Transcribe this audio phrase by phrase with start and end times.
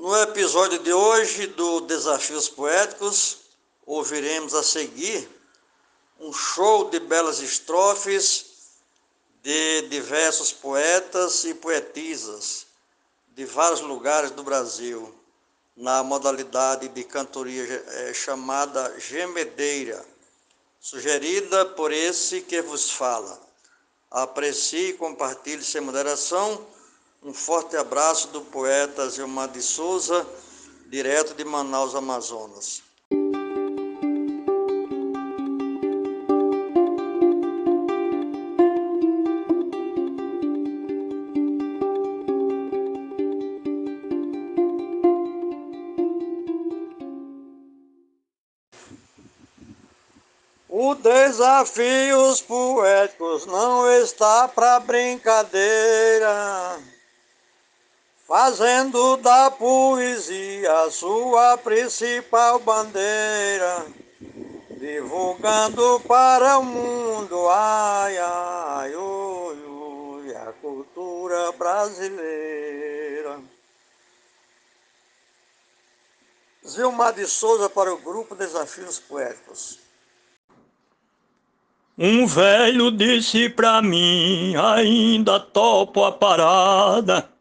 [0.00, 3.38] No episódio de hoje do Desafios Poéticos,
[3.84, 5.28] ouviremos a seguir
[6.20, 8.46] um show de belas estrofes
[9.42, 12.64] de diversos poetas e poetisas
[13.34, 15.12] de vários lugares do Brasil,
[15.76, 20.06] na modalidade de cantoria é, chamada gemedeira,
[20.78, 23.36] sugerida por esse que vos fala.
[24.12, 26.64] Aprecie e compartilhe sem moderação.
[27.22, 30.26] Um forte abraço do poeta Gilmar de Souza,
[30.86, 32.82] direto de Manaus, Amazonas.
[50.68, 56.78] O desafio os poéticos não está para brincadeira,
[58.28, 63.86] fazendo da poesia sua principal bandeira,
[64.78, 73.40] divulgando para o mundo, ai, ai, ui, a cultura brasileira.
[76.66, 79.78] Zilmar de Souza para o grupo Desafios Poéticos.
[81.96, 87.37] Um velho disse pra mim, ainda topo a parada,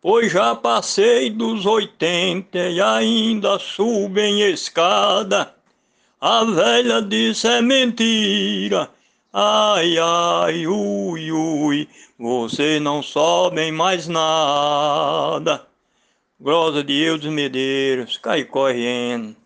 [0.00, 5.54] pois já passei dos oitenta e ainda subo em escada.
[6.20, 8.90] A velha disse é mentira,
[9.32, 15.66] ai, ai, ui, ui, você não sobe em mais nada.
[16.38, 19.36] Grosa de Eudes Medeiros, cai correndo.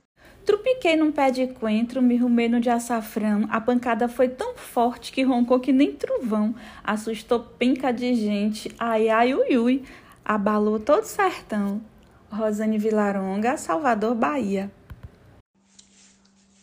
[0.44, 3.48] Trupiquei num pé de coentro, me rumei no de açafrão.
[3.50, 6.54] A pancada foi tão forte que roncou que nem trovão.
[6.84, 8.70] Assustou penca de gente.
[8.78, 9.82] Ai, ai, ui, ui.
[10.24, 11.82] Abalou todo sertão.
[12.30, 14.72] Rosane Vilaronga, Salvador, Bahia.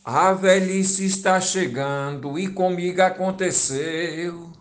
[0.04, 4.52] A velhice está chegando e comigo aconteceu.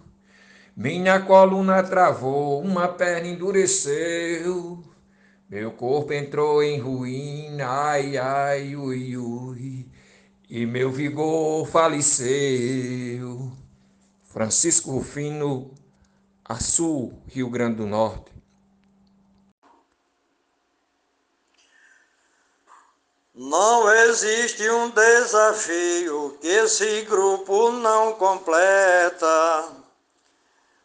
[0.76, 4.84] Minha coluna travou, uma perna endureceu.
[5.48, 9.88] Meu corpo entrou em ruína, ai, ai, ui, ui,
[10.48, 13.50] e meu vigor faleceu.
[14.24, 15.72] Francisco Rufino,
[16.44, 18.29] Açu, Rio Grande do Norte.
[23.42, 29.64] Não existe um desafio que esse grupo não completa.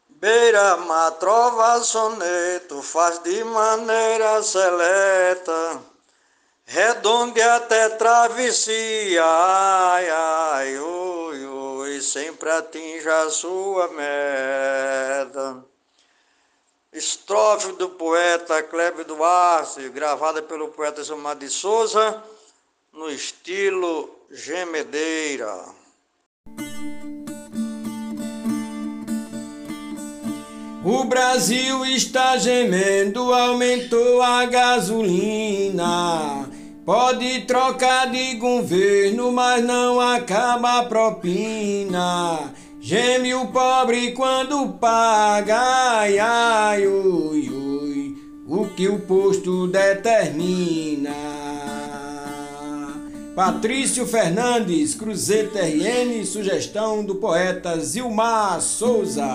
[0.07, 5.81] Beira, matrova, soneto, faz de maneira seleta,
[6.63, 15.61] redonde até travessia, ai, ai, ui, ui, sempre atinja a sua meta.
[16.93, 22.23] Estrofe do poeta Cleber Duarte, gravada pelo poeta Gilmar de Souza,
[22.95, 25.53] no estilo gemedeira.
[30.83, 35.85] O Brasil está gemendo, aumentou a gasolina.
[36.85, 42.53] Pode trocar de governo, mas não acaba a propina.
[42.79, 45.59] Geme o pobre quando paga,
[45.97, 48.15] ai, ai, ui, ui,
[48.47, 51.34] o que o posto determina.
[53.35, 59.27] Patrício Fernandes, Cruzeta RN, sugestão do poeta Zilmar Souza.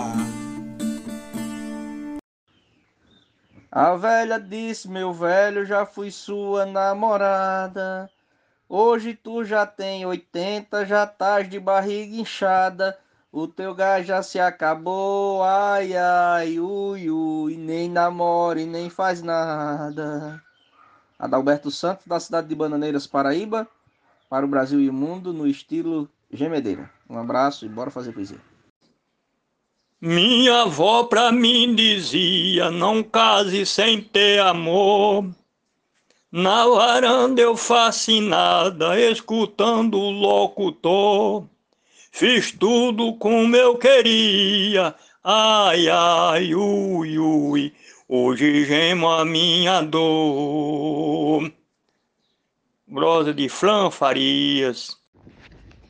[3.70, 8.10] A velha disse: Meu velho, já fui sua namorada.
[8.66, 12.98] Hoje tu já tem oitenta, já estás de barriga inchada.
[13.30, 20.42] O teu gás já se acabou, ai, ai, ui, ui, nem namore, nem faz nada.
[21.18, 23.68] Adalberto Santos, da cidade de Bananeiras, Paraíba,
[24.30, 26.88] para o Brasil e o mundo, no estilo gemedeira.
[27.08, 28.38] Um abraço e bora fazer poesia.
[30.00, 35.28] Minha avó pra mim dizia: não case sem ter amor.
[36.30, 41.44] Na varanda eu fascinada, escutando o locutor.
[42.12, 44.94] Fiz tudo como eu queria,
[45.24, 47.72] ai, ai, ui, ui.
[48.08, 51.50] Hoje gemo a minha dor.
[52.92, 54.96] Grosa de Fran Farias.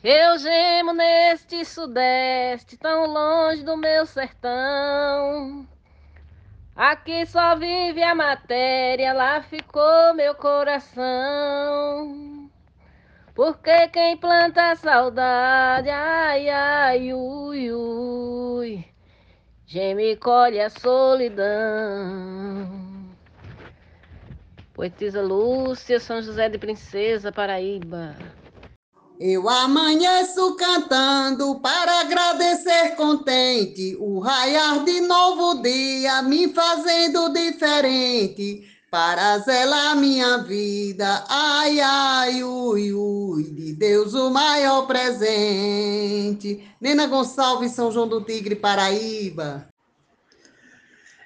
[0.03, 5.67] Eu gemo neste sudeste, tão longe do meu sertão.
[6.75, 11.01] Aqui só vive a matéria, lá ficou meu coração.
[13.33, 18.85] Porque quem planta saudade, ai, ai, ui, ui,
[19.65, 21.41] geme e colhe a solidão.
[24.81, 28.15] Poetisa Lúcia, São José de Princesa, Paraíba.
[29.19, 39.37] Eu amanheço cantando para agradecer contente o raiar de novo dia, me fazendo diferente para
[39.37, 41.25] zelar minha vida.
[41.29, 46.67] Ai, ai, ui, ui, de Deus o maior presente.
[46.81, 49.67] Nena Gonçalves, São João do Tigre, Paraíba.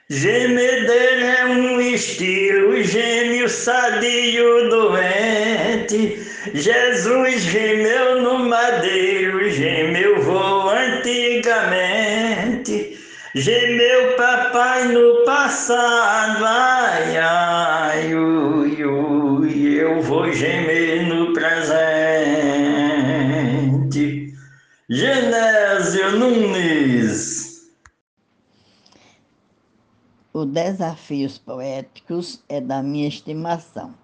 [0.07, 6.19] Gemedeira é um estilo, gêmeo sadio doente.
[6.53, 12.99] Jesus gemeu no madeiro, gemeu voo antigamente.
[13.33, 21.65] Gemeu papai no passado, ai, ai, ui, ui, eu vou gemer no presente.
[24.87, 26.74] Genésio Nunes.
[30.35, 33.95] O Desafios Poéticos é da minha estimação.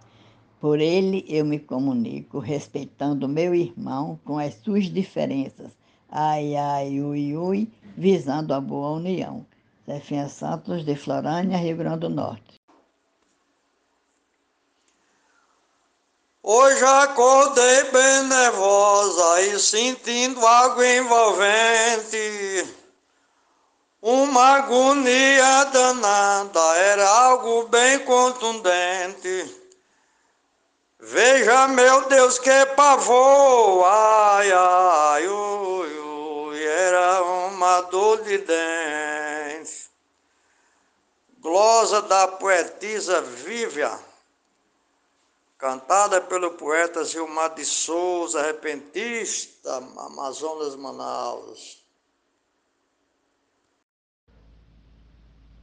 [0.62, 5.74] Por ele eu me comunico, respeitando meu irmão com as suas diferenças.
[6.10, 7.68] Ai, ai, ui, ui,
[7.98, 9.45] visando a boa união.
[9.86, 12.62] Zefinha Santos, de Florânia, Rio Grande do Norte.
[16.42, 22.81] Hoje acordei bem nervosa e sentindo água envolvente.
[24.01, 29.62] Uma agonia danada, era algo bem contundente.
[31.00, 39.92] Veja, meu Deus, que pavor, ai, ai, ui, ui, era uma dor de dente.
[41.39, 44.00] Glosa da poetisa Vívia,
[45.59, 51.81] cantada pelo poeta Gilmar de Souza, repentista, Amazonas, Manaus.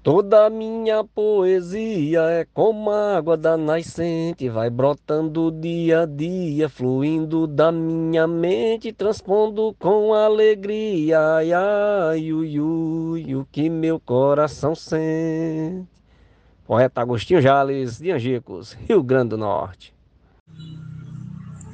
[0.09, 7.47] Toda minha poesia é como a água da nascente, vai brotando dia a dia, fluindo
[7.47, 15.87] da minha mente, transpondo com alegria, ai, ai, ui, ui, o que meu coração sente.
[16.67, 19.93] Poeta Agostinho Jales, de Angicos, Rio Grande do Norte.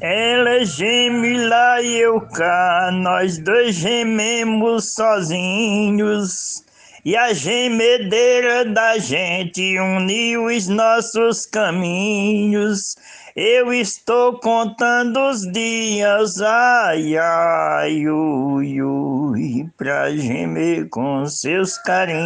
[0.00, 6.63] Ela geme lá e eu cá, nós dois gememos sozinhos.
[7.04, 12.96] E a gemedeira da gente uniu os nossos caminhos.
[13.36, 22.24] Eu estou contando os dias, ai, ai, ui, ui, pra gemer com seus carinhos.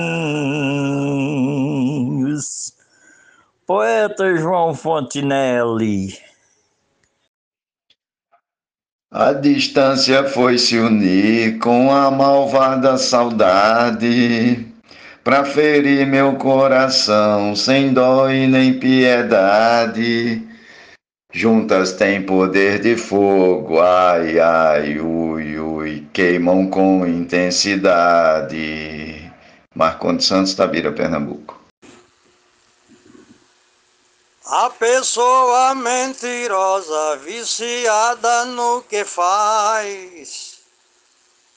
[3.66, 6.27] Poeta João Fontinelli.
[9.10, 14.66] A distância foi se unir com a malvada saudade,
[15.24, 20.46] pra ferir meu coração sem dó e nem piedade.
[21.32, 28.52] Juntas têm poder de fogo, ai, ai, ui, ui, queimam com intensidade.
[29.74, 31.57] Marcondes Santos, Tabira, Pernambuco.
[34.50, 40.60] A pessoa mentirosa, viciada no que faz.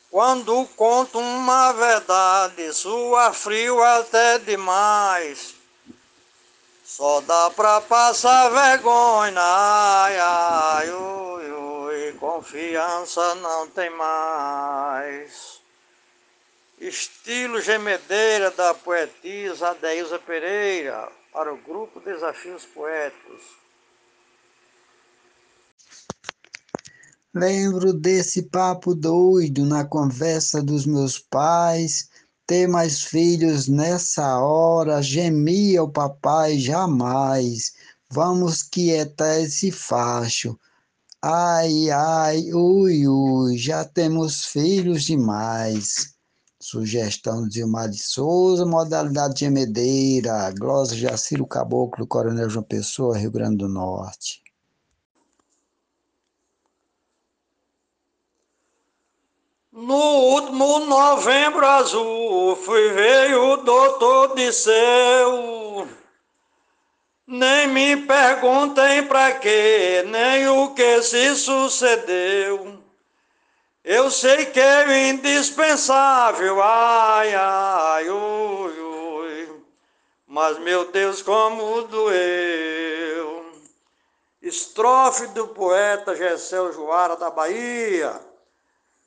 [0.10, 5.56] Quando conta uma verdade, sua frio até demais.
[6.84, 15.61] Só dá pra passar vergonha, ai, ai, ui, ui, confiança não tem mais.
[16.82, 23.44] Estilo gemedeira da poetisa Adeilza Pereira, para o grupo Desafios Poéticos.
[27.32, 32.10] Lembro desse papo doido na conversa dos meus pais.
[32.48, 37.76] Ter mais filhos nessa hora, gemia o papai jamais.
[38.10, 40.60] Vamos quietar esse facho.
[41.22, 46.20] Ai, ai, ui, ui, já temos filhos demais.
[46.62, 53.58] Sugestão de Gilmar de Souza, modalidade gemedeira, glosa Jaciro Caboclo, Coronel João Pessoa, Rio Grande
[53.58, 54.44] do Norte.
[59.72, 65.88] No último novembro azul, fui ver o doutor Disseu.
[67.26, 72.81] Nem me perguntem pra quê, nem o que se sucedeu.
[73.84, 79.64] Eu sei que é indispensável, ai, ai, ui, ui,
[80.28, 83.52] mas meu Deus, como doeu.
[84.40, 88.20] Estrofe do poeta Gessel Joara da Bahia.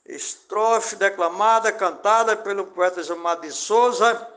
[0.05, 4.29] Estrofe declamada, cantada pelo poeta Gilmar de Souza,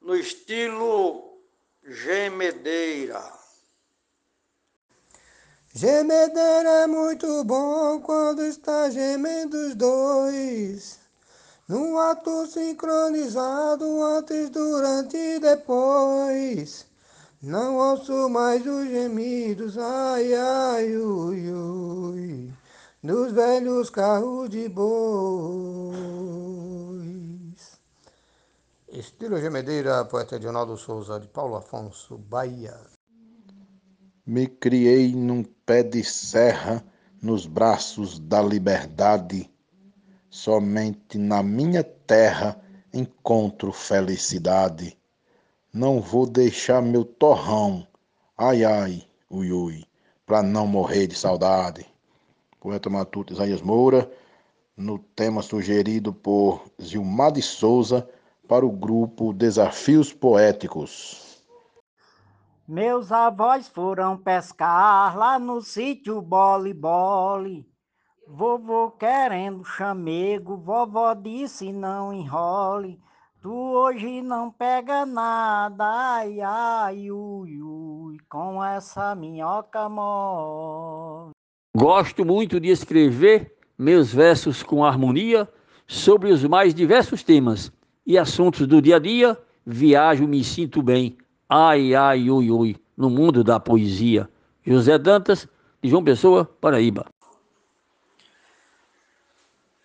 [0.00, 1.38] no estilo
[1.84, 3.41] gemedeira.
[5.74, 10.98] Gemedeira é muito bom quando está gemendo os dois.
[11.66, 16.84] Num ato sincronizado antes, durante e depois.
[17.42, 22.52] Não ouço mais os gemidos, ai, ai, ui, ui,
[23.02, 24.92] dos velhos carros de bois.
[28.88, 32.78] Estilo Gemedeira, poeta Edinaldo Souza, de Paulo Afonso, Bahia.
[34.32, 36.82] Me criei num pé de serra,
[37.20, 39.50] nos braços da liberdade.
[40.30, 42.58] Somente na minha terra
[42.94, 44.96] encontro felicidade.
[45.70, 47.86] Não vou deixar meu torrão,
[48.34, 49.84] ai ai, ui ui,
[50.24, 51.84] pra não morrer de saudade.
[52.58, 54.10] Poeta Matuto Isaías Moura,
[54.74, 58.08] no tema sugerido por Zilmar de Souza
[58.48, 61.31] para o grupo Desafios Poéticos.
[62.66, 67.66] Meus avós foram pescar lá no sítio Bole Bole.
[68.28, 73.00] Vovô querendo chamego, vovó disse não enrole.
[73.42, 81.32] Tu hoje não pega nada, ai, ai, ui, ui, com essa minhoca mole.
[81.76, 85.48] Gosto muito de escrever meus versos com harmonia
[85.88, 87.72] sobre os mais diversos temas
[88.06, 89.36] e assuntos do dia a dia.
[89.66, 91.18] Viajo, me sinto bem
[91.54, 94.26] Ai, ai, ui, ui, no mundo da poesia.
[94.64, 95.46] José Dantas,
[95.82, 97.04] de João Pessoa, Paraíba.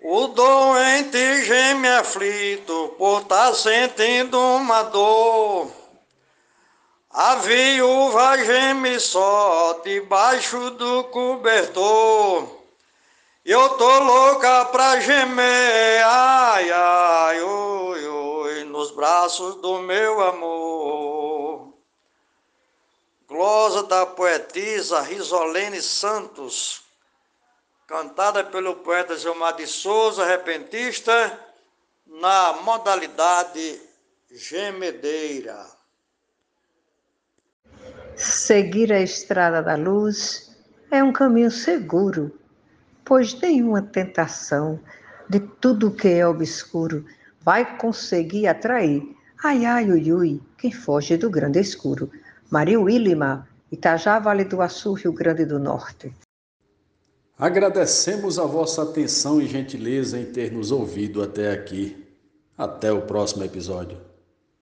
[0.02, 5.70] O doente geme aflito por estar tá sentindo uma dor.
[7.12, 12.48] A viúva geme só debaixo do cobertor.
[13.44, 21.27] Eu tô louca pra gemer, ai, ai, ui, ui, nos braços do meu amor.
[23.28, 26.84] Glosa da poetisa Risolene Santos,
[27.86, 31.38] cantada pelo poeta Gilmar de Souza, repentista,
[32.06, 33.82] na modalidade
[34.32, 35.68] gemedeira.
[38.16, 40.56] Seguir a estrada da luz
[40.90, 42.32] é um caminho seguro,
[43.04, 44.80] pois nenhuma tentação
[45.30, 47.06] de tudo que é obscuro
[47.42, 49.04] vai conseguir atrair.
[49.44, 52.10] Ai, ai, ui, ui, quem foge do grande escuro.
[52.50, 56.14] Maria Willima, Itajá, Vale do Açu, Rio Grande do Norte.
[57.38, 62.06] Agradecemos a vossa atenção e gentileza em ter nos ouvido até aqui.
[62.58, 64.07] Até o próximo episódio.